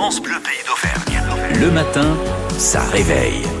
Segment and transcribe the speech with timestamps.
[0.00, 1.60] France Bleu Pays d'Auvergne.
[1.60, 2.16] Le matin,
[2.56, 3.59] ça réveille.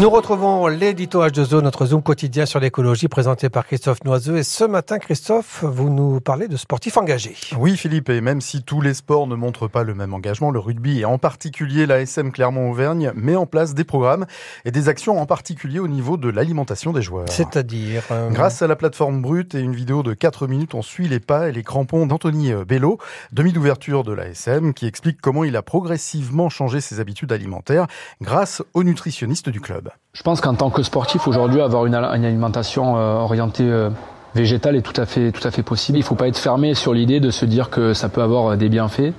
[0.00, 4.38] Nous retrouvons l'édito H2O, notre Zoom quotidien sur l'écologie présenté par Christophe Noiseux.
[4.38, 7.36] Et ce matin, Christophe, vous nous parlez de sportifs engagés.
[7.58, 10.58] Oui, Philippe, et même si tous les sports ne montrent pas le même engagement, le
[10.58, 14.24] rugby et en particulier la SM Clermont-Auvergne met en place des programmes
[14.64, 17.28] et des actions en particulier au niveau de l'alimentation des joueurs.
[17.28, 21.08] C'est-à-dire euh, Grâce à la plateforme brute et une vidéo de 4 minutes, on suit
[21.08, 22.96] les pas et les crampons d'Anthony euh, Bello,
[23.32, 27.86] demi d'ouverture de la SM, qui explique comment il a progressivement changé ses habitudes alimentaires
[28.22, 29.89] grâce au nutritionniste du club.
[30.12, 33.90] Je pense qu'en tant que sportif aujourd'hui, avoir une, alimentation euh, orientée euh,
[34.34, 35.98] végétale est tout à fait tout à fait possible.
[35.98, 38.56] Il ne faut pas être fermé sur l'idée de se dire que ça peut avoir
[38.56, 39.12] des bienfaits,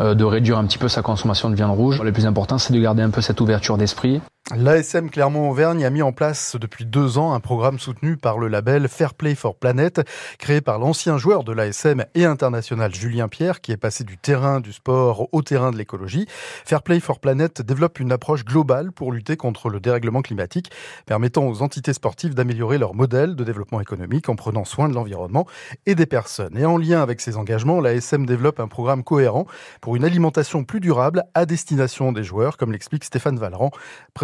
[0.00, 2.02] euh, de réduire un petit peu sa consommation de viande rouge.
[2.02, 4.20] Le plus important, c'est de garder un peu cette ouverture d'esprit.
[4.50, 8.88] L'ASM Clermont-Auvergne a mis en place depuis deux ans un programme soutenu par le label
[8.88, 10.02] Fair Play for Planet,
[10.36, 14.58] créé par l'ancien joueur de l'ASM et international Julien Pierre, qui est passé du terrain
[14.58, 16.26] du sport au terrain de l'écologie.
[16.66, 20.72] Fair Play for Planet développe une approche globale pour lutter contre le dérèglement climatique,
[21.06, 25.46] permettant aux entités sportives d'améliorer leur modèle de développement économique en prenant soin de l'environnement
[25.86, 26.58] et des personnes.
[26.58, 29.46] Et en lien avec ces engagements, l'ASM développe un programme cohérent
[29.80, 33.70] pour une alimentation plus durable à destination des joueurs, comme l'explique Stéphane Valran,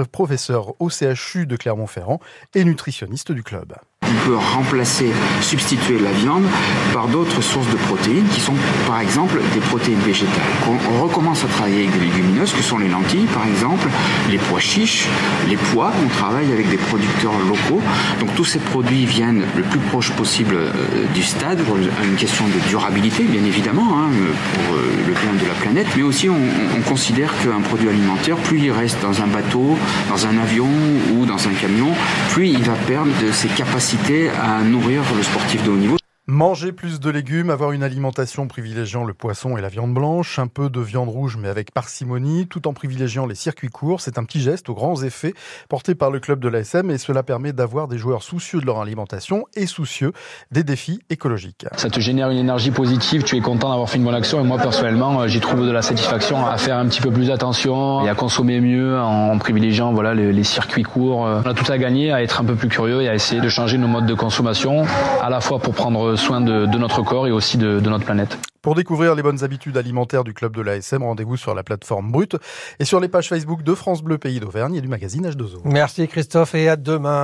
[0.08, 2.20] professeur au CHU de Clermont-Ferrand
[2.54, 3.74] et nutritionniste du club
[4.10, 6.44] on peut remplacer, substituer la viande
[6.92, 8.54] par d'autres sources de protéines qui sont
[8.86, 10.32] par exemple des protéines végétales.
[10.66, 13.88] On, recommence à travailler avec des légumineuses que sont les lentilles par exemple,
[14.30, 15.06] les pois chiches,
[15.48, 17.80] les pois, on travaille avec des producteurs locaux.
[18.20, 20.72] Donc tous ces produits viennent le plus proche possible euh,
[21.14, 21.60] du stade
[22.04, 24.08] une question de durabilité bien évidemment, hein,
[24.54, 26.34] pour euh, le bien de la planète, mais aussi on,
[26.76, 29.76] on considère qu'un produit alimentaire, plus il reste dans un bateau,
[30.08, 30.68] dans un avion
[31.14, 31.92] ou dans un camion,
[32.30, 33.97] plus il va perdre de ses capacités
[34.40, 35.97] à nourrir le sportif de haut niveau.
[36.30, 40.46] Manger plus de légumes, avoir une alimentation privilégiant le poisson et la viande blanche, un
[40.46, 44.24] peu de viande rouge mais avec parcimonie, tout en privilégiant les circuits courts, c'est un
[44.24, 45.32] petit geste aux grands effets
[45.70, 48.78] porté par le club de l'ASM et cela permet d'avoir des joueurs soucieux de leur
[48.78, 50.12] alimentation et soucieux
[50.50, 51.64] des défis écologiques.
[51.78, 54.44] Ça te génère une énergie positive, tu es content d'avoir fait une bonne action et
[54.44, 58.04] moi personnellement euh, j'y trouve de la satisfaction à faire un petit peu plus attention
[58.04, 61.20] et à consommer mieux en privilégiant voilà les, circuits courts.
[61.20, 63.48] On a tout à gagner à être un peu plus curieux et à essayer de
[63.48, 64.84] changer nos modes de consommation
[65.22, 68.38] à la fois pour prendre soin de, notre corps et aussi de, notre planète.
[68.60, 72.36] Pour découvrir les bonnes habitudes alimentaires du club de l'ASM, rendez-vous sur la plateforme Brute
[72.80, 75.60] et sur les pages Facebook de France Bleu Pays d'Auvergne et du magazine H2O.
[75.64, 77.16] Merci Christophe et à demain.